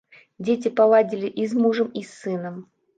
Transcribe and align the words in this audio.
Дзеці 0.45 0.69
паладзілі 0.79 1.31
і 1.45 1.47
з 1.55 1.61
мужам, 1.61 1.95
і 2.03 2.07
з 2.09 2.13
сынам. 2.21 2.63